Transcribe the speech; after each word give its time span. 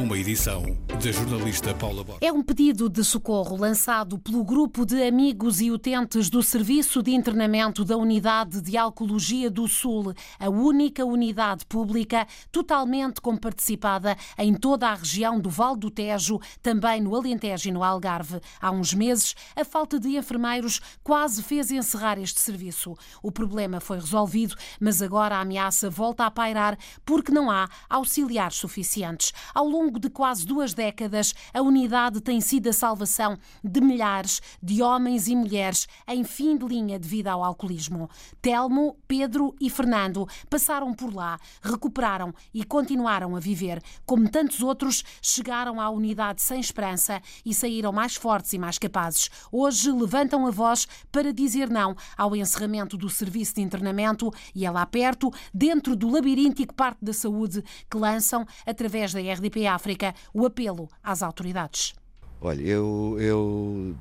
uma 0.00 0.16
edição 0.16 0.78
da 0.88 1.12
jornalista 1.12 1.74
Paula 1.74 2.02
Borges. 2.02 2.22
É 2.26 2.32
um 2.32 2.42
pedido 2.42 2.88
de 2.88 3.04
socorro 3.04 3.54
lançado 3.54 4.18
pelo 4.18 4.42
grupo 4.42 4.86
de 4.86 5.02
amigos 5.02 5.60
e 5.60 5.70
utentes 5.70 6.30
do 6.30 6.42
Serviço 6.42 7.02
de 7.02 7.12
Internamento 7.12 7.84
da 7.84 7.98
Unidade 7.98 8.62
de 8.62 8.78
Alcologia 8.78 9.50
do 9.50 9.68
Sul, 9.68 10.14
a 10.38 10.48
única 10.48 11.04
unidade 11.04 11.66
pública 11.66 12.26
totalmente 12.50 13.20
comparticipada 13.20 14.16
em 14.38 14.54
toda 14.54 14.88
a 14.88 14.94
região 14.94 15.38
do 15.38 15.50
Val 15.50 15.76
do 15.76 15.90
Tejo, 15.90 16.40
também 16.62 17.02
no 17.02 17.14
Alentejo 17.14 17.68
e 17.68 17.72
no 17.72 17.84
Algarve. 17.84 18.40
Há 18.58 18.70
uns 18.70 18.94
meses, 18.94 19.34
a 19.54 19.64
falta 19.66 20.00
de 20.00 20.16
enfermeiros 20.16 20.80
quase 21.04 21.42
fez 21.42 21.70
encerrar 21.70 22.18
este 22.18 22.40
serviço. 22.40 22.96
O 23.22 23.30
problema 23.30 23.80
foi 23.80 23.98
resolvido, 23.98 24.54
mas 24.80 25.02
agora 25.02 25.36
a 25.36 25.40
ameaça 25.40 25.90
volta 25.90 26.24
a 26.24 26.30
pairar 26.30 26.78
porque 27.04 27.32
não 27.32 27.50
há 27.50 27.68
auxiliares 27.88 28.56
suficientes. 28.56 29.32
Ao 29.54 29.66
longo 29.66 29.89
longo 29.90 29.98
de 29.98 30.08
quase 30.08 30.46
duas 30.46 30.72
décadas, 30.72 31.34
a 31.52 31.60
unidade 31.60 32.20
tem 32.20 32.40
sido 32.40 32.68
a 32.68 32.72
salvação 32.72 33.36
de 33.64 33.80
milhares 33.80 34.40
de 34.62 34.80
homens 34.82 35.26
e 35.26 35.34
mulheres 35.34 35.88
em 36.06 36.22
fim 36.22 36.56
de 36.56 36.64
linha 36.64 36.96
devido 36.96 37.26
ao 37.26 37.42
alcoolismo. 37.42 38.08
Telmo, 38.40 38.96
Pedro 39.08 39.52
e 39.60 39.68
Fernando 39.68 40.28
passaram 40.48 40.94
por 40.94 41.12
lá, 41.12 41.40
recuperaram 41.60 42.32
e 42.54 42.62
continuaram 42.62 43.34
a 43.34 43.40
viver. 43.40 43.82
Como 44.06 44.30
tantos 44.30 44.62
outros, 44.62 45.02
chegaram 45.20 45.80
à 45.80 45.90
unidade 45.90 46.40
sem 46.40 46.60
esperança 46.60 47.20
e 47.44 47.52
saíram 47.52 47.90
mais 47.90 48.14
fortes 48.14 48.52
e 48.52 48.58
mais 48.58 48.78
capazes. 48.78 49.28
Hoje 49.50 49.90
levantam 49.90 50.46
a 50.46 50.52
voz 50.52 50.86
para 51.10 51.32
dizer 51.32 51.68
não 51.68 51.96
ao 52.16 52.36
encerramento 52.36 52.96
do 52.96 53.10
serviço 53.10 53.56
de 53.56 53.62
internamento 53.62 54.32
e 54.54 54.64
é 54.64 54.70
lá 54.70 54.86
perto, 54.86 55.32
dentro 55.52 55.96
do 55.96 56.08
labiríntico 56.08 56.74
Parque 56.74 57.04
da 57.04 57.12
Saúde, 57.12 57.64
que 57.90 57.96
lançam, 57.96 58.46
através 58.64 59.12
da 59.12 59.20
RDPA 59.20 59.79
África 59.80 60.14
o 60.34 60.44
apelo 60.44 60.90
às 61.02 61.22
autoridades. 61.22 61.94
Olha, 62.38 62.62
eu, 62.62 63.16
eu 63.18 63.96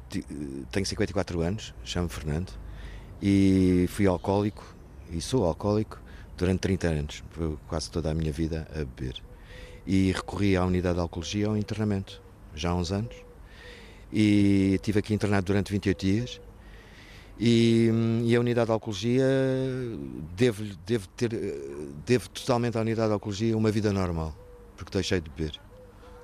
tenho 0.72 0.86
54 0.86 1.40
anos, 1.40 1.74
chamo-me 1.86 2.12
Fernando 2.12 2.52
e 3.22 3.86
fui 3.88 4.06
alcoólico 4.06 4.76
e 5.10 5.22
sou 5.22 5.46
alcoólico 5.46 6.02
durante 6.38 6.60
30 6.60 6.88
anos, 6.88 7.24
quase 7.68 7.90
toda 7.90 8.12
a 8.12 8.14
minha 8.14 8.32
vida 8.32 8.68
a 8.74 8.80
beber. 8.80 9.22
E 9.88 10.12
recorri 10.12 10.58
à 10.58 10.66
unidade 10.66 10.96
de 10.96 11.02
alcoologia 11.02 11.48
ao 11.48 11.58
internamento, 11.58 12.22
já 12.54 12.72
há 12.72 12.76
uns 12.76 12.92
anos. 12.92 13.16
E 14.12 14.74
estive 14.76 15.00
aqui 15.00 15.14
internado 15.14 15.46
durante 15.46 15.72
28 15.72 16.06
dias. 16.06 16.42
E, 17.40 17.90
e 18.26 18.36
a 18.36 18.40
unidade 18.40 18.68
de 18.68 18.74
alcoologia 18.74 19.26
devo, 20.36 20.64
devo 20.86 21.08
ter 21.10 21.30
devo 22.06 22.30
totalmente 22.30 22.78
à 22.78 22.82
unidade 22.82 23.08
de 23.08 23.14
alcoologia 23.14 23.58
uma 23.58 23.72
vida 23.72 23.94
normal, 23.94 24.36
porque 24.76 24.92
deixei 24.92 25.22
de 25.22 25.30
beber 25.30 25.60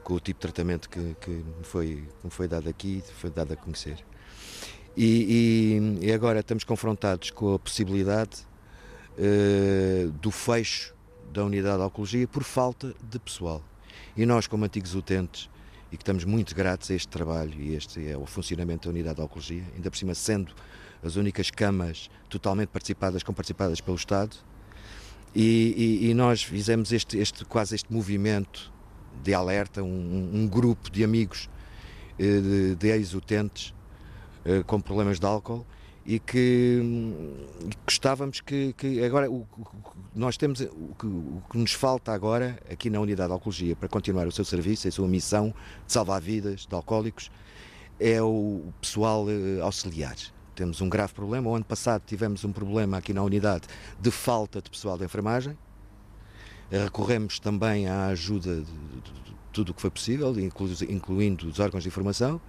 com 0.05 0.13
o 0.13 0.19
tipo 0.19 0.37
de 0.37 0.41
tratamento 0.41 0.87
que, 0.87 1.15
que, 1.19 1.31
me, 1.31 1.63
foi, 1.63 2.07
que 2.19 2.25
me 2.25 2.29
foi 2.29 2.47
dado 2.47 2.69
aqui, 2.69 3.03
foi 3.17 3.31
dado 3.31 3.53
a 3.53 3.55
conhecer. 3.55 3.97
E, 4.95 5.97
e, 5.99 6.05
e 6.05 6.13
agora 6.13 6.39
estamos 6.39 6.63
confrontados 6.63 7.31
com 7.31 7.55
a 7.55 7.59
possibilidade 7.59 8.47
uh, 9.17 10.11
do 10.11 10.29
fecho 10.29 10.93
da 11.33 11.43
unidade 11.43 11.79
de 11.79 11.83
oncologia 11.83 12.27
por 12.27 12.43
falta 12.43 12.93
de 13.03 13.19
pessoal. 13.19 13.63
E 14.15 14.27
nós, 14.27 14.45
como 14.45 14.63
antigos 14.63 14.93
utentes, 14.93 15.49
e 15.91 15.97
que 15.97 16.03
estamos 16.03 16.23
muito 16.23 16.55
gratos 16.55 16.91
a 16.91 16.93
este 16.93 17.07
trabalho 17.07 17.59
e 17.59 17.73
este 17.73 18.07
é 18.07 18.15
o 18.15 18.27
funcionamento 18.27 18.87
da 18.87 18.93
unidade 18.93 19.15
de 19.15 19.21
oncologia, 19.23 19.63
ainda 19.75 19.89
por 19.89 19.97
cima 19.97 20.13
sendo 20.13 20.53
as 21.03 21.15
únicas 21.15 21.49
camas 21.49 22.11
totalmente 22.29 22.69
participadas, 22.69 23.23
comparticipadas 23.23 23.81
pelo 23.81 23.97
Estado, 23.97 24.37
e, 25.33 25.99
e, 26.05 26.09
e 26.09 26.13
nós 26.13 26.43
fizemos 26.43 26.93
este, 26.93 27.17
este, 27.17 27.43
quase 27.43 27.75
este 27.75 27.91
movimento 27.91 28.74
de 29.23 29.33
alerta, 29.33 29.83
um, 29.83 30.31
um 30.33 30.47
grupo 30.47 30.89
de 30.89 31.03
amigos 31.03 31.49
eh, 32.19 32.39
de, 32.39 32.75
de 32.75 32.87
ex-utentes 32.89 33.73
eh, 34.45 34.63
com 34.65 34.79
problemas 34.79 35.19
de 35.19 35.25
álcool 35.25 35.65
e 36.05 36.19
que 36.19 36.79
hum, 36.83 37.35
gostávamos 37.83 38.39
que, 38.39 38.73
que 38.73 39.03
agora 39.03 39.29
o, 39.29 39.47
nós 40.13 40.37
temos 40.37 40.61
o 40.61 40.95
que, 40.99 41.07
o 41.07 41.41
que, 41.49 41.57
nos 41.57 41.73
falta 41.73 42.13
agora 42.13 42.59
aqui 42.71 42.89
na 42.89 42.99
unidade 42.99 43.29
de 43.29 43.33
alcoologia 43.33 43.75
para 43.75 43.89
continuar 43.89 44.27
o 44.27 44.31
seu 44.31 44.45
serviço, 44.45 44.87
a 44.87 44.91
sua 44.91 45.07
missão 45.07 45.53
de 45.85 45.91
salvar 45.91 46.21
vidas 46.21 46.67
de 46.67 46.75
alcoólicos 46.75 47.31
é 47.99 48.21
o 48.21 48.61
pessoal 48.79 49.25
eh, 49.29 49.59
auxiliar. 49.61 50.15
Temos 50.53 50.79
um 50.79 50.87
grave 50.87 51.13
problema. 51.13 51.49
O 51.49 51.55
ano 51.55 51.65
passado 51.65 52.03
tivemos 52.05 52.45
um 52.45 52.51
problema 52.51 52.97
aqui 52.97 53.13
na 53.13 53.23
unidade 53.23 53.67
de 53.99 54.11
falta 54.11 54.61
de 54.61 54.69
pessoal 54.69 54.97
de 54.97 55.05
enfermagem 55.05 55.57
Recorremos 56.71 57.39
também 57.39 57.87
à 57.87 58.07
ajuda 58.07 58.55
de, 58.55 58.63
de 58.63 59.35
tudo 59.55 59.69
o 59.69 59.73
que 59.73 59.81
foi 59.81 59.89
possível, 59.89 60.33
incluindo 60.89 61.47
os 61.47 61.59
órgãos 61.59 61.83
de 61.83 61.89
informação, 61.89 62.41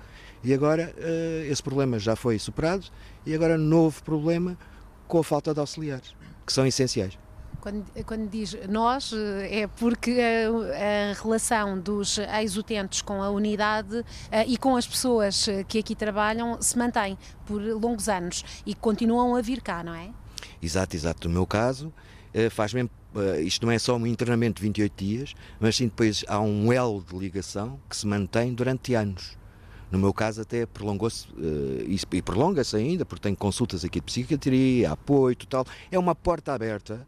e 0.42 0.52
agora 0.52 0.94
uh, 0.96 1.50
esse 1.50 1.62
problema 1.62 1.98
já 1.98 2.16
foi 2.16 2.38
superado 2.38 2.86
e 3.24 3.34
agora 3.34 3.56
novo 3.56 4.02
problema 4.02 4.58
com 5.06 5.18
a 5.18 5.24
falta 5.24 5.54
de 5.54 5.60
auxiliares, 5.60 6.14
que 6.44 6.52
são 6.52 6.66
essenciais. 6.66 7.16
Quando, 7.60 7.84
quando, 8.04 8.28
diz 8.28 8.56
nós, 8.68 9.12
eh, 9.12 9.62
é 9.62 9.66
porque 9.66 10.20
a, 10.20 11.10
a 11.10 11.20
relação 11.20 11.78
dos 11.80 12.18
ex-utentes 12.18 13.02
com 13.02 13.20
a 13.20 13.30
unidade 13.30 14.04
e 14.46 14.56
com 14.56 14.76
as 14.76 14.86
pessoas 14.86 15.48
que 15.66 15.78
aqui 15.80 15.96
trabalham 15.96 16.62
se 16.62 16.78
mantém 16.78 17.18
por 17.44 17.60
longos 17.60 18.08
anos 18.08 18.44
e 18.64 18.72
continuam 18.72 19.34
a 19.34 19.40
vir 19.40 19.60
cá, 19.60 19.82
não 19.82 19.94
é? 19.94 20.10
Exato, 20.62 20.94
exato. 20.94 21.28
No 21.28 21.34
meu 21.34 21.46
caso, 21.46 21.92
faz 22.52 22.72
mesmo 22.72 22.90
isto 23.42 23.64
não 23.64 23.72
é 23.72 23.78
só 23.78 23.96
um 23.96 24.06
internamento 24.06 24.60
de 24.60 24.62
28 24.62 25.04
dias, 25.04 25.34
mas 25.58 25.76
sim 25.76 25.84
depois 25.86 26.24
há 26.28 26.40
um 26.40 26.72
elo 26.72 27.02
de 27.02 27.16
ligação 27.16 27.78
que 27.88 27.96
se 27.96 28.06
mantém 28.06 28.52
durante 28.52 28.94
anos. 28.94 29.36
No 29.90 29.98
meu 29.98 30.12
caso, 30.12 30.40
até 30.40 30.66
prolongou-se 30.66 31.28
uh, 31.28 32.12
e, 32.12 32.22
prolonga-se 32.22 32.76
ainda, 32.76 33.04
porque 33.04 33.22
tenho 33.22 33.36
consultas 33.36 33.84
aqui 33.84 34.00
de 34.00 34.06
psiquiatria, 34.06 34.90
apoio, 34.90 35.36
tal. 35.48 35.64
É 35.90 35.98
uma 35.98 36.14
porta 36.14 36.52
aberta, 36.52 37.06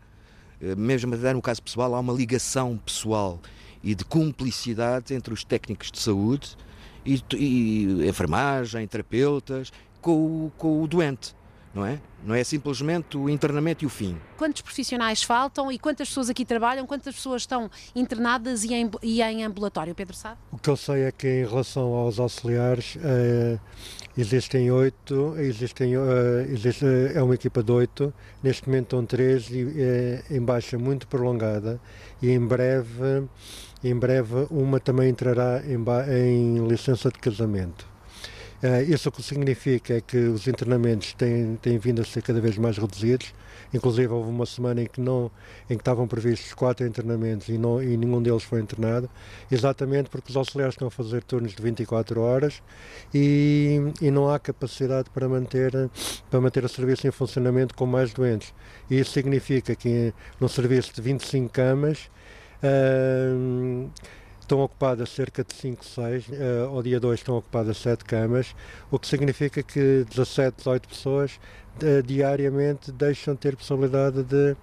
uh, 0.63 0.77
mesmo 0.77 1.15
até 1.15 1.33
no 1.33 1.43
caso 1.43 1.63
pessoal, 1.63 1.95
há 1.95 2.01
uma 2.01 2.13
ligação 2.13 2.79
pessoal 2.79 3.41
e 3.83 3.95
de 3.95 4.05
cumplicidade 4.05 5.13
entre 5.13 5.35
os 5.35 5.45
técnicos 5.45 5.91
de 5.91 5.99
saúde 5.99 6.57
e, 7.05 7.23
e 7.37 8.09
enfermagem, 8.09 8.87
terapeutas, 8.87 9.73
com 10.01 10.47
o, 10.47 10.53
com 10.57 10.83
o 10.83 10.87
doente 10.87 11.35
não 11.75 11.85
é? 11.85 12.01
Não 12.25 12.35
é 12.35 12.43
simplesmente 12.43 13.17
o 13.17 13.29
internamento 13.29 13.85
e 13.85 13.87
o 13.87 13.91
fim. 13.91 14.17
Quantos 14.37 14.63
profissionais 14.63 15.23
faltam 15.23 15.71
e 15.71 15.79
quantas 15.79 16.09
pessoas 16.09 16.29
aqui 16.29 16.45
trabalham? 16.45 16.87
Quantas 16.87 17.15
pessoas 17.15 17.43
estão 17.43 17.71
internadas 17.95 18.65
e 18.65 18.75
em, 18.75 18.91
e 19.03 19.23
em 19.23 19.45
ambulatório, 19.45 19.95
Pedro 19.95 20.17
sabe? 20.17 20.37
O 20.51 20.59
que 20.59 20.69
eu 20.69 20.77
sei 20.77 21.03
é 21.03 21.13
que 21.13 21.29
em 21.29 21.47
relação 21.47 21.95
aos 21.95 22.19
auxiliares 22.19 22.99
é, 23.03 23.59
existem 24.17 24.71
oito, 24.71 25.35
existem, 25.39 25.95
é, 25.95 26.47
existe, 26.51 26.85
é 27.15 27.23
uma 27.23 27.35
equipa 27.35 27.63
de 27.63 27.71
oito, 27.71 28.13
neste 28.43 28.67
momento 28.67 28.85
estão 28.85 29.07
três 29.07 29.49
e 29.51 29.75
é, 29.79 30.25
em 30.31 30.41
baixa 30.41 30.77
muito 30.77 31.07
prolongada 31.07 31.81
e 32.21 32.31
em 32.31 32.45
breve, 32.45 33.29
em 33.85 33.95
breve 33.95 34.47
uma 34.51 34.81
também 34.81 35.11
entrará 35.11 35.63
em, 35.65 35.79
em 36.27 36.67
licença 36.67 37.11
de 37.11 37.19
casamento. 37.19 37.98
Uh, 38.63 38.93
isso 38.93 39.09
o 39.09 39.13
que 39.13 39.23
significa 39.23 39.95
é 39.95 40.01
que 40.01 40.17
os 40.17 40.49
internamentos 40.49 41.13
têm, 41.15 41.57
têm 41.63 41.79
vindo 41.79 42.03
a 42.03 42.05
ser 42.05 42.23
cada 42.23 42.41
vez 42.41 42.59
mais 42.59 42.77
reduzidos. 42.77 43.33
Inclusive 43.73 44.09
houve 44.13 44.31
uma 44.31 44.47
semana 44.47 44.83
em 44.83 44.87
que 44.87 45.01
não, 45.01 45.31
em 45.71 45.77
que 45.77 45.81
estavam 45.83 46.09
previstos 46.09 46.53
quatro 46.55 46.87
internamentos 46.87 47.49
e, 47.49 47.59
não, 47.59 47.83
e 47.83 47.97
nenhum 47.97 48.21
deles 48.23 48.43
foi 48.43 48.61
internado, 48.61 49.09
exatamente 49.51 50.09
porque 50.09 50.31
os 50.31 50.37
auxiliares 50.37 50.75
estão 50.75 50.89
a 50.89 50.91
fazer 50.91 51.23
turnos 51.23 51.55
de 51.55 51.63
24 51.63 52.21
horas 52.21 52.63
e, 53.15 53.93
e 54.01 54.11
não 54.11 54.29
há 54.31 54.39
capacidade 54.39 55.11
para 55.11 55.29
manter, 55.29 55.73
para 56.31 56.41
manter 56.41 56.65
o 56.65 56.69
serviço 56.69 57.07
em 57.07 57.11
funcionamento 57.11 57.75
com 57.75 57.87
mais 57.87 58.13
doentes. 58.13 58.53
E 58.91 58.99
isso 58.99 59.13
significa 59.13 59.77
que 59.77 60.13
no 60.41 60.49
serviço 60.49 60.95
de 60.95 61.03
25 61.03 61.53
camas 61.53 62.11
uh, 62.63 63.91
estão 64.49 64.61
ocupadas 64.61 65.11
cerca 65.11 65.45
de 65.45 65.53
5, 65.53 65.85
6, 65.85 66.29
uh, 66.29 66.33
ao 66.71 66.83
dia 66.83 66.99
2 66.99 67.21
estão 67.21 67.37
ocupadas 67.37 67.77
7 67.77 68.03
camas, 68.03 68.57
o 68.91 68.99
que 68.99 69.07
significa 69.07 69.63
que 69.63 70.07
17, 70.09 70.57
18 70.57 70.89
pessoas 70.89 71.39
uh, 71.83 72.03
diariamente 72.03 72.91
deixam 72.91 73.35
de 73.35 73.41
ter 73.41 73.55
possibilidade 73.55 74.23
de, 74.23 74.57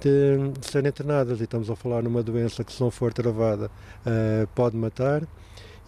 de, 0.00 0.52
de 0.60 0.66
serem 0.66 0.90
internadas. 0.90 1.40
E 1.40 1.44
estamos 1.44 1.70
a 1.70 1.74
falar 1.74 2.02
numa 2.02 2.22
doença 2.22 2.62
que, 2.62 2.70
se 2.70 2.80
não 2.82 2.90
for 2.90 3.14
travada, 3.14 3.70
uh, 4.06 4.46
pode 4.54 4.76
matar. 4.76 5.26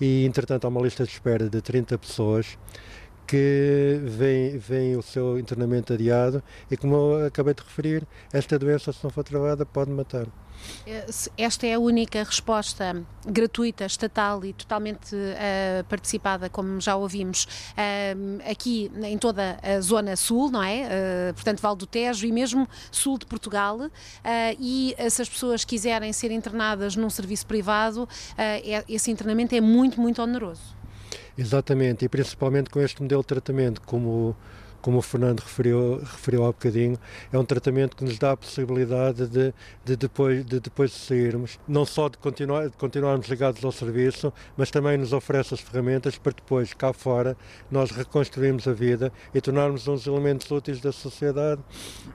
E, 0.01 0.25
entretanto, 0.25 0.65
há 0.65 0.69
uma 0.69 0.81
lista 0.81 1.05
de 1.05 1.11
espera 1.11 1.49
de 1.49 1.61
30 1.61 1.99
pessoas 1.99 2.57
que 3.27 4.01
vem, 4.05 4.59
vem 4.59 4.97
o 4.97 5.03
seu 5.03 5.39
internamento 5.39 5.93
adiado 5.93 6.43
e, 6.71 6.77
como 6.77 6.95
eu 6.95 7.27
acabei 7.27 7.55
de 7.55 7.63
referir, 7.63 8.07
esta 8.33 8.59
doença, 8.59 8.93
se 8.93 9.03
não 9.03 9.11
for 9.11 9.25
travada, 9.25 9.67
pode 9.67 9.91
matar. 9.91 10.27
Eh, 10.87 11.07
esta 11.37 11.67
é 11.67 11.75
a 11.75 11.79
única 11.79 12.23
resposta 12.23 13.05
gratuita, 13.27 13.85
estatal 13.85 14.45
e 14.45 14.53
totalmente 14.53 15.15
uh, 15.15 15.85
participada, 15.89 16.49
como 16.49 16.81
já 16.81 16.97
ouvimos, 16.97 17.45
uh, 17.45 18.51
aqui 18.51 18.91
em 19.03 19.19
toda 19.19 19.59
a 19.63 19.81
zona 19.81 20.17
sul, 20.17 20.51
não 20.51 20.63
é? 20.63 20.87
Uh, 21.31 21.35
portanto, 21.35 21.61
Val 21.61 21.77
do 21.77 21.87
Tejo 21.87 22.27
e 22.27 22.33
mesmo 22.33 22.69
sul 22.91 23.19
de 23.19 23.27
Portugal. 23.27 23.79
e 24.59 24.95
se 25.11 25.23
as 25.23 25.29
pessoas 25.29 25.65
quiserem 25.65 26.13
ser 26.13 26.31
internadas 26.31 26.97
num 26.97 27.11
serviço 27.11 27.47
privado, 27.47 28.09
é, 28.37 28.85
esse 28.89 29.11
internamento 29.11 29.55
é 29.55 29.61
muito, 29.61 30.01
muito 30.01 30.23
oneroso. 30.23 30.77
Exatamente, 31.37 32.05
e 32.05 32.09
principalmente 32.09 32.71
com 32.71 32.81
este 32.81 33.03
modelo 33.03 33.23
de 33.23 33.29
tratamento, 33.29 33.81
como 33.83 34.37
como 34.87 34.99
o 34.99 35.03
Fernando 35.03 35.41
referiu, 35.41 35.99
referiu 35.99 36.45
há 36.45 36.47
bocadinho, 36.47 36.97
é 37.33 37.37
um 37.37 37.45
tratamento 37.45 37.97
que 37.97 38.05
nos 38.05 38.19
dá 38.21 38.31
a 38.31 38.37
possibilidade 38.37 39.27
de, 39.27 39.53
de, 39.85 39.97
depois, 39.97 40.47
de 40.47 40.61
depois 40.61 40.93
de 40.93 40.99
sairmos, 40.99 41.59
não 41.67 41.85
só 41.85 42.09
de, 42.09 42.17
continuar, 42.19 42.69
de 42.69 42.77
continuarmos 42.77 43.27
ligados 43.27 43.65
ao 43.65 43.73
serviço, 43.73 44.33
mas 44.57 44.71
também 44.71 44.97
nos 44.97 45.13
oferece 45.13 45.55
as 45.55 45.61
ferramentas 45.61 46.17
para 46.19 46.31
depois, 46.31 46.73
cá 46.73 46.93
fora, 46.93 47.37
nós 47.69 47.91
reconstruirmos 47.91 48.69
a 48.69 48.73
vida 48.73 49.13
e 49.35 49.41
tornarmos 49.41 49.89
uns 49.89 50.07
elementos 50.07 50.49
úteis 50.49 50.81
da 50.81 50.93
sociedade. 50.93 51.61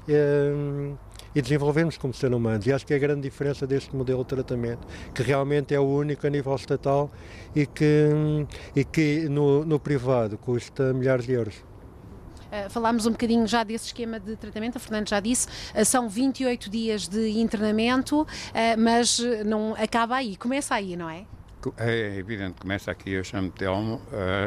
Eh, 0.08 0.94
e 1.36 1.42
desenvolvermos 1.42 1.98
como 1.98 2.14
ser 2.14 2.34
humanos. 2.34 2.66
E 2.66 2.74
acho 2.74 2.86
que 2.86 2.94
é 2.94 2.96
a 2.98 3.00
grande 3.00 3.22
diferença 3.22 3.66
deste 3.66 3.96
modelo 3.96 4.24
de 4.24 4.30
tratamento, 4.30 4.88
que 5.14 5.24
realmente 5.24 5.74
é 5.74 5.80
o 5.80 5.84
único 5.84 6.26
a 6.26 6.30
nível 6.30 6.56
estatal 6.56 7.12
e 7.56 7.66
que, 7.66 8.10
e 8.76 8.84
que 8.84 9.30
no, 9.30 9.66
no 9.66 9.80
privado 9.80 10.38
custa 10.38 10.94
milhares 10.94 11.26
de 11.26 11.34
euros. 11.34 11.56
Uh, 12.52 12.70
falámos 12.70 13.06
um 13.06 13.12
bocadinho 13.12 13.48
já 13.48 13.64
desse 13.64 13.86
esquema 13.86 14.20
de 14.20 14.36
tratamento, 14.36 14.76
a 14.76 14.80
Fernando 14.80 15.08
já 15.08 15.22
disse, 15.22 15.48
uh, 15.74 15.86
são 15.86 16.10
28 16.10 16.70
dias 16.70 17.08
de 17.08 17.40
internamento, 17.40 18.24
uh, 18.24 18.28
mas 18.78 19.22
não 19.46 19.74
acaba 19.76 20.18
aí, 20.18 20.36
começa 20.36 20.76
aí, 20.76 20.98
não 20.98 21.10
é? 21.10 21.26
É 21.78 22.18
evidente, 22.18 22.60
começa 22.60 22.90
aqui, 22.90 23.12
eu 23.12 23.24
chamo-me 23.24 23.52
Telmo, 23.52 24.02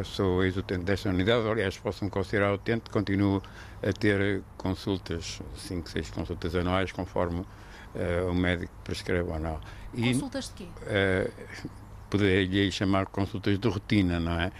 sou 0.05 0.45
ex-utente 0.45 0.85
desta 0.85 1.09
unidade, 1.09 1.47
aliás, 1.49 1.79
posso-me 1.79 2.11
considerar 2.11 2.53
utente, 2.53 2.91
continuo 2.91 3.43
a 3.83 3.93
ter 3.93 4.43
consultas, 4.57 5.41
5, 5.57 5.91
6 5.91 6.11
consultas 6.11 6.57
anuais, 6.57 6.91
conforme 6.91 7.45
o 8.29 8.35
médico 8.35 8.73
prescreve 8.83 9.31
ou 9.31 9.39
não. 9.39 9.61
E, 9.95 10.13
consultas 10.13 10.49
de 10.49 10.65
quê? 10.65 10.69
Poderia 12.11 12.71
chamar 12.73 13.07
consultas 13.07 13.59
de 13.59 13.69
rotina, 13.69 14.19
não 14.19 14.41
é? 14.41 14.51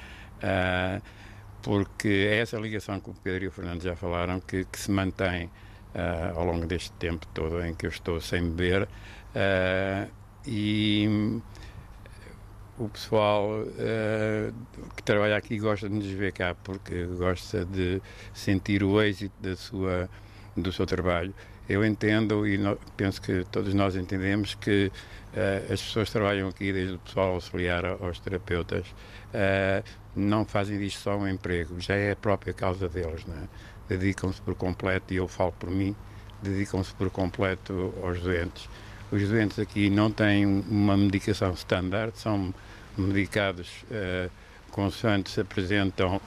porque 1.65 2.29
é 2.31 2.41
essa 2.41 2.59
ligação 2.59 3.01
que 3.01 3.09
o 3.09 3.15
Pedro 3.15 3.45
e 3.45 3.49
o 3.49 3.51
Fernando 3.51 3.83
já 3.83 3.97
falaram 3.97 4.39
que, 4.39 4.67
que 4.67 4.79
se 4.79 4.91
mantém 4.91 5.47
uh, 5.47 6.39
ao 6.39 6.45
longo 6.45 6.67
deste 6.67 6.93
tempo 6.93 7.27
todo 7.29 7.65
em 7.65 7.75
que 7.75 7.87
eu 7.87 7.91
estou 7.91 8.21
sem 8.21 8.51
beber 8.51 8.83
uh, 8.83 10.11
e 10.47 11.41
o 12.79 12.89
pessoal 12.89 13.61
uh, 13.63 14.55
que 14.97 15.03
trabalha 15.03 15.37
aqui 15.37 15.59
gosta 15.59 15.89
de 15.89 15.95
nos 15.95 16.07
ver 16.07 16.33
cá 16.33 16.55
porque 16.65 17.05
gosta 17.05 17.65
de 17.65 18.03
sentir 18.33 18.83
o 18.83 19.01
êxito 19.01 19.35
da 19.41 19.57
sua, 19.57 20.09
do 20.57 20.73
seu 20.73 20.87
trabalho. 20.87 21.35
Eu 21.69 21.85
entendo 21.85 22.47
e 22.47 22.59
no, 22.59 22.77
penso 22.97 23.23
que 23.23 23.45
todos 23.51 23.73
nós 23.73 23.97
entendemos 23.97 24.55
que 24.55 24.91
uh, 25.35 25.73
as 25.73 25.81
pessoas 25.81 26.09
que 26.09 26.13
trabalham 26.13 26.49
aqui, 26.49 26.73
desde 26.73 26.95
o 26.95 26.99
pessoal 26.99 27.35
auxiliar 27.35 27.85
aos 27.85 28.19
terapeutas, 28.19 28.87
uh, 28.87 29.85
não 30.15 30.45
fazem 30.45 30.79
disto 30.79 31.01
só 31.01 31.17
um 31.17 31.27
emprego, 31.27 31.81
já 31.81 31.95
é 31.95 32.13
a 32.13 32.17
própria 32.17 32.53
causa 32.53 32.89
deles. 32.89 33.25
Né? 33.25 33.49
Dedicam-se 33.89 34.43
por 34.43 34.55
completo, 34.55 35.15
e 35.15 35.17
eu 35.17 35.29
falo 35.29 35.53
por 35.53 35.71
mim, 35.71 35.95
dedicam-se 36.43 36.93
por 36.95 37.09
completo 37.11 37.95
aos 38.03 38.21
doentes. 38.21 38.69
Os 39.11 39.29
doentes 39.29 39.59
aqui 39.59 39.91
não 39.91 40.11
têm 40.11 40.47
uma 40.47 40.97
medicação 40.97 41.53
standard, 41.53 42.19
são 42.19 42.53
medicados 42.97 43.85
uh, 43.91 44.31
consoante 44.71 45.31
se 45.31 45.41
apresentam 45.41 46.21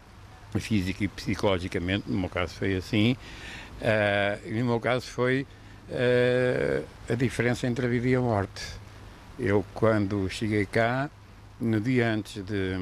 física 0.58 1.04
e 1.04 1.08
psicologicamente, 1.08 2.04
no 2.08 2.20
meu 2.20 2.28
caso 2.28 2.54
foi 2.54 2.76
assim, 2.76 3.16
uh, 3.82 4.58
no 4.58 4.64
meu 4.66 4.80
caso 4.80 5.06
foi 5.06 5.46
uh, 5.88 6.84
a 7.08 7.14
diferença 7.14 7.66
entre 7.66 7.86
a 7.86 7.88
vida 7.88 8.08
e 8.08 8.14
a 8.14 8.20
morte. 8.20 8.62
Eu, 9.38 9.64
quando 9.74 10.28
cheguei 10.28 10.66
cá, 10.66 11.10
no 11.60 11.80
dia 11.80 12.12
antes 12.12 12.42
de, 12.44 12.74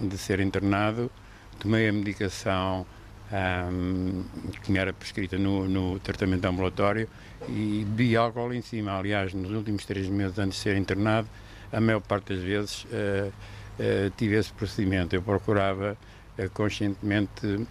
de 0.00 0.18
ser 0.18 0.40
internado, 0.40 1.10
tomei 1.58 1.88
a 1.88 1.92
medicação 1.92 2.86
um, 3.32 4.24
me 4.68 4.78
era 4.78 4.92
prescrita 4.92 5.38
no, 5.38 5.68
no, 5.68 5.98
tratamento 6.00 6.44
ambulatório 6.46 7.08
e 7.48 7.84
bebi 7.86 8.16
álcool 8.16 8.52
em 8.52 8.62
cima. 8.62 8.92
Aliás, 8.92 9.32
nos 9.32 9.50
últimos 9.50 9.84
três 9.86 10.08
meses 10.08 10.38
antes 10.38 10.56
de 10.56 10.62
ser 10.62 10.76
internado, 10.76 11.28
a 11.72 11.80
maior 11.80 12.00
parte 12.00 12.34
das 12.34 12.42
vezes 12.42 12.84
uh, 12.84 13.28
uh, 13.28 14.10
tive 14.16 14.36
esse 14.36 14.52
procedimento. 14.52 15.14
Eu 15.14 15.22
procurava 15.22 15.96
uh, 16.38 16.50
conscientemente 16.50 17.66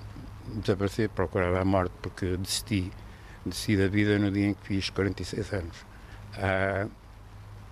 desaparecer, 0.56 1.10
procurava 1.10 1.60
a 1.60 1.66
morte, 1.66 1.94
porque 2.02 2.38
desisti, 2.38 2.92
desisti 3.46 3.76
da 3.78 3.88
vida 3.88 4.18
no 4.18 4.32
dia 4.32 4.48
em 4.48 4.54
que 4.54 4.66
fiz 4.66 4.90
46 4.90 5.54
anos. 5.54 5.78
Uh, 6.38 6.90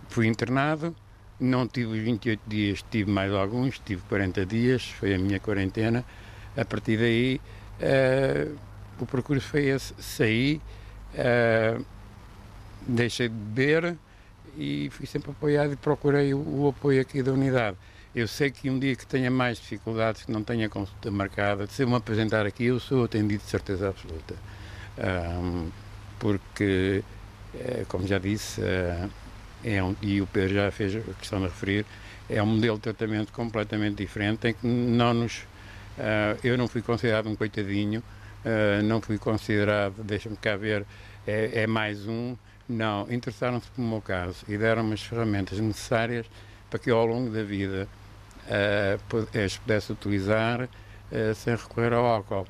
fui 0.09 0.27
internado, 0.27 0.93
não 1.39 1.67
tive 1.67 1.97
os 1.97 2.03
28 2.03 2.41
dias, 2.47 2.83
tive 2.91 3.09
mais 3.09 3.31
alguns, 3.31 3.79
tive 3.79 4.01
40 4.09 4.45
dias, 4.45 4.83
foi 4.83 5.13
a 5.13 5.17
minha 5.17 5.39
quarentena. 5.39 6.03
A 6.55 6.65
partir 6.65 6.97
daí, 6.97 7.39
uh, 7.81 8.57
o 8.99 9.05
percurso 9.05 9.47
foi 9.47 9.65
esse: 9.65 9.93
saí, 9.99 10.61
uh, 11.13 11.85
deixei 12.87 13.29
de 13.29 13.35
beber 13.35 13.97
e 14.57 14.89
fui 14.91 15.05
sempre 15.05 15.31
apoiado 15.31 15.73
e 15.73 15.75
procurei 15.75 16.33
o, 16.33 16.39
o, 16.39 16.69
apoio 16.69 17.01
aqui 17.01 17.21
da 17.21 17.31
unidade. 17.31 17.77
Eu 18.15 18.27
sei 18.27 18.49
que 18.49 18.69
um 18.69 18.79
dia 18.79 18.95
que 18.95 19.05
tenha 19.05 19.29
mais 19.29 19.59
dificuldades, 19.59 20.23
que 20.23 20.31
não 20.31 20.43
tenha 20.43 20.67
consulta 20.67 21.11
marcada, 21.11 21.67
se 21.67 21.83
eu 21.83 21.87
me 21.87 21.95
apresentar 21.95 22.45
aqui, 22.45 22.65
eu 22.65 22.79
sou 22.79 23.03
atendido 23.03 23.43
de 23.43 23.49
certeza 23.49 23.89
absoluta. 23.89 24.35
Um, 24.97 25.69
porque, 26.17 27.03
eh, 27.53 27.85
como 27.87 28.07
já 28.07 28.17
disse, 28.17 28.59
é 29.63 29.83
um, 29.83 29.95
e 30.01 30.21
o 30.21 30.27
Pedro 30.27 30.55
já 30.55 30.71
fez 30.71 30.95
a 30.95 31.13
questão 31.13 31.39
de 31.39 31.45
referir, 31.45 31.85
é 32.29 32.41
um 32.41 32.45
modelo 32.45 32.77
de 32.77 32.83
tratamento 32.83 33.31
completamente 33.31 33.97
diferente 33.97 34.47
em 34.47 34.53
que 34.53 34.65
não 34.65 35.13
nos. 35.13 35.45
Uh, 35.97 36.37
eu 36.43 36.57
não 36.57 36.67
fui 36.67 36.81
considerado 36.81 37.27
um 37.27 37.35
coitadinho, 37.35 38.03
uh, 38.45 38.83
não 38.83 39.01
fui 39.01 39.17
considerado, 39.17 40.03
deixa-me 40.03 40.37
cá 40.37 40.55
ver, 40.55 40.85
é, 41.25 41.63
é, 41.63 41.67
mais 41.67 42.07
um. 42.07 42.35
Não, 42.69 43.07
interessaram-se 43.09 43.69
pelo 43.71 43.87
meu 43.87 44.01
caso 44.01 44.45
e 44.47 44.57
deram-me 44.57 44.93
as 44.93 45.01
ferramentas 45.01 45.57
necessárias 45.59 46.25
para 46.69 46.77
que 46.77 46.91
ao 46.91 47.05
longo 47.05 47.31
da 47.31 47.41
vida 47.41 47.87
uh, 48.45 49.43
as 49.43 49.57
pudesse 49.57 49.91
utilizar 49.91 50.69
sem 51.35 51.55
recorrer 51.55 51.93
ao 51.93 52.05
álcool. 52.05 52.45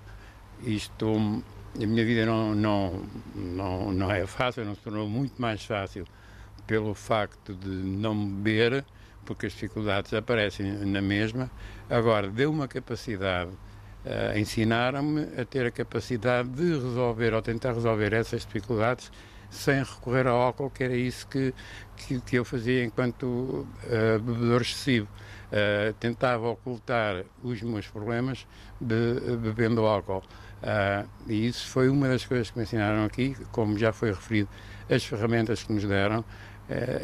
Isto, 0.63 1.43
a 1.75 1.85
minha 1.85 2.03
vida 2.03 2.25
não, 2.25 2.55
não, 2.55 3.05
não, 3.35 3.91
não 3.91 4.11
é 4.11 4.25
fácil, 4.25 4.65
não 4.65 4.73
se 4.73 4.81
tornou 4.81 5.07
muito 5.07 5.39
mais 5.39 5.63
fácil 5.63 6.07
pelo 6.65 6.95
facto 6.95 7.53
de 7.53 7.69
não 7.69 8.27
beber, 8.27 8.83
porque 9.27 9.45
as 9.45 9.51
dificuldades 9.51 10.13
aparecem 10.13 10.71
na 10.85 11.01
mesma. 11.01 11.51
Agora, 11.89 12.29
deu 12.29 12.49
uma 12.49 12.67
capacidade, 12.67 13.51
uh, 13.51 14.37
ensinaram-me 14.37 15.27
a 15.39 15.43
ter 15.43 15.65
a 15.65 15.71
capacidade 15.71 16.47
de 16.49 16.73
resolver 16.73 17.33
ou 17.33 17.41
tentar 17.41 17.73
resolver 17.73 18.13
essas 18.13 18.45
dificuldades 18.45 19.11
sem 19.49 19.83
recorrer 19.83 20.27
ao 20.27 20.37
álcool, 20.37 20.69
que 20.69 20.83
era 20.83 20.95
isso 20.95 21.27
que, 21.27 21.53
que, 21.95 22.19
que 22.21 22.35
eu 22.37 22.45
fazia 22.45 22.83
enquanto 22.83 23.25
uh, 23.25 24.19
bebedor 24.21 24.61
excessivo. 24.61 25.07
Uh, 25.47 25.93
tentava 25.93 26.47
ocultar 26.49 27.23
os 27.41 27.61
meus 27.61 27.87
problemas 27.87 28.45
uh, 28.81 29.37
bebendo 29.37 29.85
álcool. 29.85 30.23
Uh, 30.61 31.07
e 31.27 31.47
isso 31.47 31.67
foi 31.67 31.87
uma 31.89 32.07
das 32.07 32.25
coisas 32.25 32.49
que 32.49 32.57
me 32.57 32.63
ensinaram 32.63 33.05
aqui, 33.05 33.35
como 33.51 33.77
já 33.77 33.93
foi 33.93 34.09
referido, 34.09 34.49
as 34.89 35.03
ferramentas 35.05 35.63
que 35.63 35.73
nos 35.73 35.83
deram, 35.83 36.23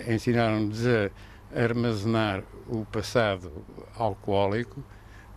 ensinaram-nos 0.08 0.86
a 0.86 1.10
armazenar 1.56 2.44
o 2.68 2.86
passado 2.86 3.52
alcoólico 3.98 4.84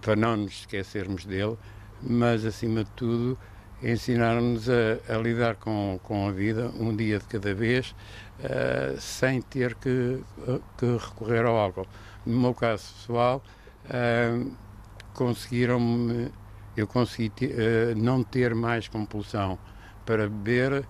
para 0.00 0.16
não 0.16 0.37
nos 0.37 0.52
esquecermos 0.52 1.25
dele, 1.25 1.56
mas 2.02 2.44
acima 2.44 2.85
de 2.85 2.90
tudo 2.90 3.38
ensinaram-nos 3.82 4.68
a, 4.68 5.14
a, 5.14 5.18
lidar 5.18 5.56
com, 5.56 6.00
com 6.02 6.28
a 6.28 6.32
vida 6.32 6.70
um 6.78 6.94
dia 6.94 7.18
de 7.18 7.25
cada 7.26 7.54
vez 7.54 7.94
uh, 8.40 8.99
sem 8.99 9.42
ter 9.42 9.75
que, 9.75 10.23
que, 10.78 10.87
recorrer 10.96 11.44
ao 11.44 11.56
álcool. 11.56 11.87
No 12.25 12.40
meu 12.40 12.54
caso 12.54 12.92
pessoal, 12.94 13.42
uh, 13.87 14.52
conseguiram-me, 15.14 16.30
eu 16.76 16.87
consegui 16.87 17.46
uh, 17.46 17.96
não 17.96 18.23
ter 18.23 18.54
mais 18.54 18.88
compulsão 18.88 19.58
para 20.07 20.29
beber 20.29 20.73
uh, 20.73 20.85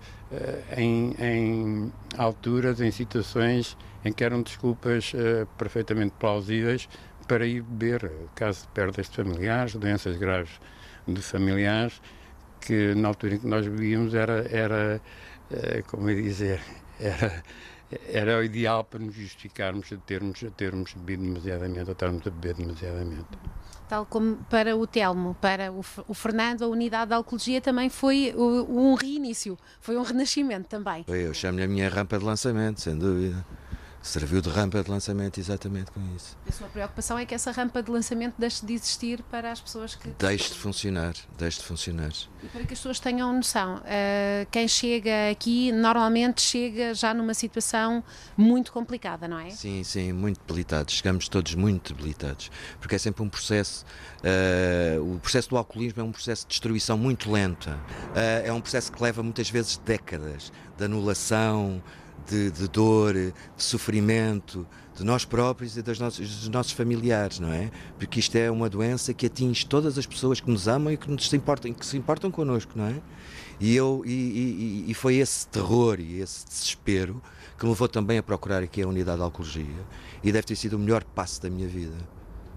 em, 0.77 1.15
em, 1.19 1.93
alturas, 2.17 2.79
em 2.79 2.91
situações 2.91 3.75
em 4.05 4.13
que 4.13 4.23
eram 4.23 4.41
desculpas 4.41 5.13
uh, 5.13 5.45
perfeitamente 5.57 6.13
plausíveis 6.17 6.87
para 7.27 7.45
ir 7.45 7.61
beber, 7.61 8.09
caso 8.35 8.61
de 8.61 8.67
perdas 8.69 9.09
de 9.09 9.15
familiares, 9.17 9.75
doenças 9.75 10.15
graves 10.15 10.61
de 11.05 11.21
familiares, 11.21 12.01
que 12.61 12.95
na 12.95 13.09
altura 13.09 13.35
em 13.35 13.39
que 13.39 13.47
nós 13.47 13.65
vivíamos 13.65 14.13
era, 14.13 14.47
era 14.49 15.01
eh, 15.51 15.83
como 15.87 16.09
eu 16.09 16.21
dizer, 16.21 16.59
era, 16.99 17.43
era 18.09 18.39
o 18.39 18.43
ideal 18.43 18.83
para 18.83 18.99
nos 18.99 19.15
justificarmos 19.15 19.87
de 19.87 19.97
termos, 19.97 20.39
de 20.39 20.51
termos 20.51 20.93
bebido 20.93 21.23
demasiadamente 21.23 21.85
ou 21.85 21.93
estarmos 21.93 22.27
a 22.27 22.29
beber 22.29 22.55
demasiadamente. 22.55 23.27
Tal 23.87 24.05
como 24.05 24.35
para 24.49 24.75
o 24.75 24.85
Telmo, 24.85 25.35
para 25.39 25.71
o, 25.71 25.81
o 26.07 26.13
Fernando, 26.13 26.63
a 26.63 26.67
unidade 26.67 27.09
de 27.09 27.13
alcoologia 27.13 27.61
também 27.61 27.89
foi 27.89 28.33
um 28.35 28.95
reinício, 28.95 29.57
foi 29.79 29.95
um 29.95 30.01
renascimento 30.01 30.67
também. 30.67 31.05
Eu 31.07 31.33
chamo-lhe 31.33 31.63
a 31.63 31.67
minha 31.67 31.89
rampa 31.89 32.17
de 32.17 32.25
lançamento, 32.25 32.81
sem 32.81 32.97
dúvida 32.97 33.45
serviu 34.07 34.41
de 34.41 34.49
rampa 34.49 34.83
de 34.83 34.89
lançamento 34.89 35.39
exatamente 35.39 35.91
com 35.91 36.01
isso. 36.15 36.37
A 36.47 36.51
sua 36.51 36.67
preocupação 36.67 37.17
é 37.17 37.25
que 37.25 37.35
essa 37.35 37.51
rampa 37.51 37.81
de 37.83 37.91
lançamento 37.91 38.35
deixe 38.37 38.65
de 38.65 38.73
existir 38.73 39.21
para 39.23 39.51
as 39.51 39.61
pessoas 39.61 39.95
que. 39.95 40.09
Deixe 40.17 40.53
de 40.53 40.59
funcionar, 40.59 41.13
deixe 41.37 41.59
de 41.59 41.65
funcionar. 41.65 42.11
E 42.43 42.47
para 42.47 42.63
que 42.63 42.73
as 42.73 42.79
pessoas 42.79 42.99
tenham 42.99 43.33
noção, 43.33 43.77
uh, 43.77 44.47
quem 44.51 44.67
chega 44.67 45.31
aqui 45.31 45.71
normalmente 45.71 46.41
chega 46.41 46.93
já 46.93 47.13
numa 47.13 47.33
situação 47.33 48.03
muito 48.35 48.71
complicada, 48.71 49.27
não 49.27 49.39
é? 49.39 49.49
Sim, 49.49 49.83
sim, 49.83 50.11
muito 50.11 50.39
debilitados. 50.45 50.93
Chegamos 50.93 51.27
todos 51.27 51.55
muito 51.55 51.93
debilitados, 51.93 52.51
porque 52.79 52.95
é 52.95 52.97
sempre 52.97 53.23
um 53.23 53.29
processo. 53.29 53.85
Uh, 54.17 55.15
o 55.15 55.19
processo 55.19 55.49
do 55.49 55.57
alcoolismo 55.57 56.01
é 56.01 56.03
um 56.03 56.11
processo 56.11 56.43
de 56.43 56.49
destruição 56.49 56.97
muito 56.97 57.31
lenta. 57.31 57.71
Uh, 58.11 58.47
é 58.47 58.53
um 58.53 58.61
processo 58.61 58.91
que 58.91 59.01
leva 59.01 59.21
muitas 59.21 59.49
vezes 59.49 59.77
décadas 59.77 60.51
de 60.77 60.85
anulação 60.85 61.81
de, 62.27 62.51
de 62.51 62.67
dor, 62.67 63.13
de 63.13 63.33
sofrimento, 63.57 64.67
de 64.95 65.03
nós 65.03 65.23
próprios 65.23 65.77
e 65.77 65.81
das 65.81 65.99
nossos, 65.99 66.27
dos 66.27 66.49
nossos 66.49 66.71
familiares, 66.71 67.39
não 67.39 67.51
é? 67.51 67.71
Porque 67.97 68.19
isto 68.19 68.35
é 68.35 68.49
uma 68.49 68.69
doença 68.69 69.13
que 69.13 69.27
atinge 69.27 69.65
todas 69.65 69.97
as 69.97 70.05
pessoas 70.05 70.39
que 70.39 70.49
nos 70.49 70.67
amam 70.67 70.91
e 70.91 70.97
que, 70.97 71.09
nos 71.09 71.29
se, 71.29 71.35
importam, 71.35 71.73
que 71.73 71.85
se 71.85 71.95
importam 71.97 72.31
connosco, 72.31 72.73
não 72.75 72.87
é? 72.87 72.95
E, 73.59 73.75
eu, 73.75 74.03
e, 74.05 74.11
e, 74.11 74.85
e, 74.87 74.93
foi 74.93 75.15
esse 75.15 75.47
terror 75.47 75.99
e 75.99 76.19
esse 76.19 76.45
desespero 76.45 77.21
que 77.57 77.65
me 77.65 77.71
levou 77.71 77.87
também 77.87 78.19
a 78.19 78.23
procurar 78.23 78.61
aqui 78.61 78.83
a 78.83 78.87
unidade 78.87 79.17
de 79.17 79.23
alcoologia 79.23 79.85
e 80.23 80.31
deve 80.31 80.45
ter 80.45 80.55
sido 80.55 80.73
o 80.73 80.79
melhor 80.79 81.03
passo 81.03 81.41
da 81.41 81.49
minha 81.49 81.67
vida 81.67 81.95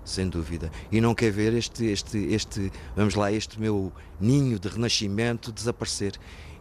sem 0.05 0.29
dúvida. 0.29 0.71
E 0.91 1.01
não 1.01 1.15
quer 1.15 1.31
ver 1.31 1.55
este, 1.55 1.87
este, 1.87 2.19
este, 2.33 2.73
vamos 2.97 3.15
lá, 3.15 3.31
este 3.31 3.61
meu 3.61 3.93
ninho 4.21 4.59
de 4.59 4.69
renascimento 4.69 5.53
desaparecer. 5.53 6.13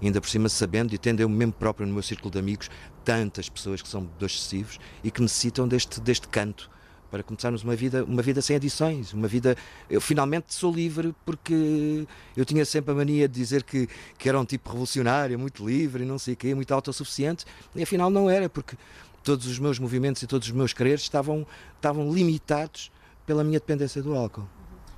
Ainda 0.02 0.22
por 0.22 0.30
cima 0.30 0.48
sabendo 0.50 0.94
e 0.94 0.98
tendo 0.98 1.20
eu 1.20 1.30
mesmo 1.30 1.54
próprio 1.54 1.86
no 1.86 1.94
meu 1.94 2.04
círculo 2.04 2.32
de 2.32 2.40
amigos 2.40 2.70
tantas 3.04 3.50
pessoas 3.50 3.82
que 3.82 3.88
são 3.88 4.10
dos 4.18 4.34
excessivos 4.34 4.80
e 5.04 5.12
que 5.12 5.22
necessitam 5.22 5.68
deste, 5.68 6.00
deste 6.00 6.28
canto 6.28 6.70
para 7.10 7.24
começarmos 7.24 7.64
uma 7.64 7.76
vida, 7.76 8.04
uma 8.04 8.22
vida 8.22 8.42
sem 8.42 8.56
adições, 8.56 9.14
uma 9.14 9.28
vida. 9.28 9.58
Eu 9.90 10.00
finalmente 10.00 10.54
sou 10.54 10.72
livre 10.72 11.14
porque 11.26 12.06
eu 12.36 12.46
tinha 12.46 12.64
sempre 12.66 12.92
a 12.92 12.96
mania 12.96 13.28
de 13.28 13.34
dizer 13.34 13.64
que, 13.64 13.88
que 14.18 14.30
era 14.30 14.40
um 14.40 14.46
tipo 14.46 14.70
revolucionário, 14.70 15.38
muito 15.38 15.68
livre, 15.68 16.06
não 16.06 16.20
sei 16.20 16.36
o 16.36 16.38
quê, 16.38 16.54
muito 16.54 16.74
autossuficiente, 16.74 17.46
e 17.76 17.84
afinal 17.84 18.10
não 18.10 18.30
era, 18.30 18.48
porque 18.48 18.78
todos 19.24 19.48
os 19.48 19.60
meus 19.60 19.80
movimentos 19.80 20.22
e 20.22 20.28
todos 20.28 20.48
os 20.48 20.54
meus 20.54 20.74
quereres 20.74 21.02
estavam, 21.02 21.46
estavam 21.76 22.12
limitados 22.12 22.92
pela 23.26 23.44
minha 23.44 23.60
dependência 23.60 24.02
do 24.02 24.16
álcool. 24.16 24.48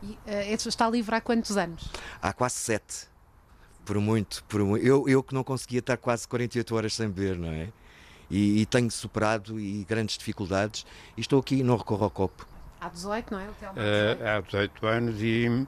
E 0.04 0.12
uh, 0.12 0.68
está 0.68 0.90
livre 0.90 1.16
há 1.16 1.22
quantos 1.22 1.58
anos? 1.58 1.90
Há 2.22 2.34
quase 2.34 2.56
sete. 2.56 3.11
Por 3.86 4.00
muito, 4.00 4.44
por 4.46 4.64
muito. 4.64 4.86
Eu, 4.86 5.08
eu 5.08 5.24
que 5.24 5.34
não 5.34 5.44
conseguia 5.44 5.80
estar 5.80 5.98
quase 5.98 6.28
48 6.28 6.76
horas 6.76 6.94
sem 6.94 7.10
beber, 7.10 7.38
não 7.38 7.50
é? 7.50 7.70
E, 8.30 8.62
e 8.62 8.66
tenho 8.66 8.90
superado 8.90 9.60
e 9.60 9.84
grandes 9.84 10.18
dificuldades 10.18 10.86
e 11.18 11.22
estou 11.22 11.40
aqui 11.40 11.56
e 11.56 11.64
não 11.64 11.76
recorro 11.76 12.06
ao 12.06 12.10
copo. 12.10 12.48
Há 12.80 12.90
18, 12.90 13.32
não 13.32 13.40
é? 13.40 13.48
Uh, 13.48 14.38
há 14.38 14.42
18 14.42 14.88
anos 14.88 15.22
e 15.22 15.68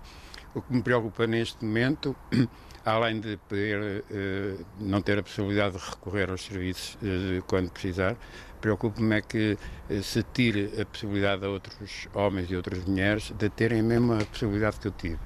o 0.56 0.62
que 0.62 0.74
me 0.74 0.82
preocupa 0.82 1.28
neste 1.28 1.64
momento, 1.64 2.16
além 2.86 3.20
de 3.20 3.38
poder 3.50 4.04
uh, 4.10 4.66
não 4.80 5.02
ter 5.02 5.20
a 5.20 5.24
possibilidade 5.24 5.78
de 5.78 5.90
recorrer 5.90 6.30
aos 6.30 6.44
serviços 6.44 6.96
uh, 6.96 7.44
quando 7.48 7.70
precisar, 7.70 8.16
preocupa-me 8.62 9.18
é 9.18 9.22
que 9.22 9.58
se 10.02 10.24
tire 10.24 10.72
a 10.82 10.86
possibilidade 10.86 11.46
a 11.46 11.50
outros 11.50 12.08
homens 12.14 12.50
e 12.50 12.56
outras 12.56 12.86
mulheres 12.86 13.32
de 13.38 13.50
terem 13.50 13.82
a 13.82 13.84
mesma 13.84 14.18
possibilidade 14.26 14.80
que 14.80 14.88
eu 14.88 14.92
tive. 14.92 15.20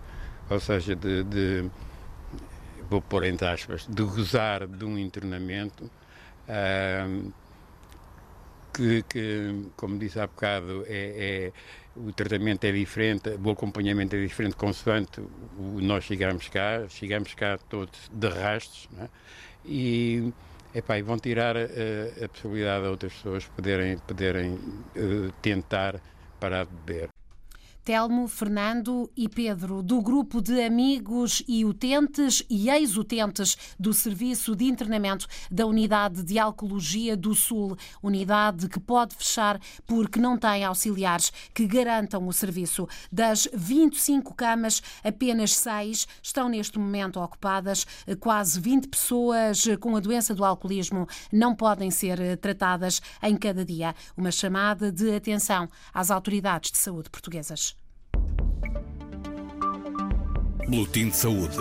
Ou 0.49 0.59
seja, 0.59 0.95
de, 0.95 1.23
de 1.23 1.69
vou 2.89 3.01
pôr 3.01 3.25
entre 3.25 3.47
aspas, 3.47 3.85
de 3.87 4.03
gozar 4.03 4.67
de 4.67 4.85
um 4.85 4.97
internamento 4.97 5.85
uh, 6.47 7.33
que, 8.73 9.03
que, 9.03 9.65
como 9.75 9.97
disse 9.97 10.19
há 10.19 10.27
bocado, 10.27 10.85
é, 10.87 11.51
é, 11.51 11.51
o 11.95 12.11
tratamento 12.13 12.63
é 12.65 12.71
diferente, 12.71 13.29
o 13.43 13.49
acompanhamento 13.49 14.15
é 14.15 14.21
diferente 14.21 14.55
consoante 14.55 15.21
nós 15.57 16.03
chegamos 16.03 16.47
cá, 16.47 16.87
chegamos 16.87 17.33
cá 17.33 17.57
todos 17.69 18.09
de 18.11 18.27
rastros, 18.27 18.87
é? 18.99 19.07
e 19.65 20.31
Epá, 20.75 21.01
vão 21.01 21.17
tirar 21.17 21.57
a, 21.57 21.61
a, 22.23 22.29
possibilidade 22.29 22.85
a 22.85 22.89
outras 22.91 23.13
pessoas 23.13 23.45
poderem, 23.47 23.97
poderem 23.97 24.53
uh, 24.53 25.31
tentar 25.41 25.99
parar 26.39 26.65
de 26.65 26.71
beber. 26.85 27.09
Telmo, 27.87 28.27
Fernando 28.27 29.09
e 29.15 29.29
Pedro, 29.29 29.81
do 29.81 30.01
grupo 30.01 30.41
de 30.41 30.61
amigos 30.61 31.41
e 31.47 31.63
utentes 31.63 32.43
e 32.49 32.69
ex-utentes 32.69 33.55
do 33.79 33.93
Serviço 33.93 34.57
de 34.57 34.65
Internamento 34.65 35.25
da 35.49 35.65
Unidade 35.65 36.21
de 36.21 36.37
Alcoologia 36.37 37.15
do 37.15 37.33
Sul, 37.33 37.77
unidade 38.03 38.67
que 38.67 38.77
pode 38.77 39.15
fechar 39.15 39.57
porque 39.85 40.19
não 40.19 40.37
tem 40.37 40.65
auxiliares 40.65 41.31
que 41.53 41.65
garantam 41.65 42.27
o 42.27 42.33
serviço. 42.33 42.89
Das 43.09 43.47
25 43.53 44.35
camas, 44.35 44.83
apenas 45.01 45.53
6 45.53 46.09
estão 46.21 46.49
neste 46.49 46.77
momento 46.77 47.21
ocupadas. 47.21 47.87
Quase 48.19 48.59
20 48.59 48.89
pessoas 48.89 49.63
com 49.79 49.95
a 49.95 50.01
doença 50.01 50.35
do 50.35 50.43
alcoolismo 50.43 51.07
não 51.31 51.55
podem 51.55 51.89
ser 51.89 52.35
tratadas 52.39 53.01
em 53.23 53.37
cada 53.37 53.63
dia. 53.63 53.95
Uma 54.17 54.29
chamada 54.29 54.91
de 54.91 55.15
atenção 55.15 55.69
às 55.93 56.11
autoridades 56.11 56.69
de 56.69 56.79
saúde 56.79 57.09
portuguesas. 57.09 57.76
Boletim 60.67 61.07
de 61.07 61.15
Saúde. 61.15 61.57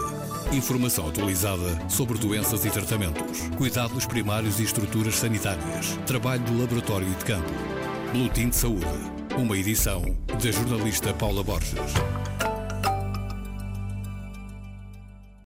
Informação 0.52 1.08
atualizada 1.08 1.88
sobre 1.88 2.18
doenças 2.18 2.64
e 2.64 2.70
tratamentos, 2.70 3.48
cuidados 3.56 4.04
primários 4.04 4.58
e 4.58 4.64
estruturas 4.64 5.14
sanitárias, 5.14 5.96
trabalho 6.06 6.42
de 6.42 6.52
laboratório 6.52 7.06
e 7.06 7.14
de 7.14 7.24
campo. 7.24 7.52
Boletim 8.12 8.48
de 8.48 8.56
Saúde. 8.56 8.84
Uma 9.38 9.56
edição 9.56 10.02
da 10.26 10.50
jornalista 10.50 11.14
Paula 11.14 11.44
Borges. 11.44 11.94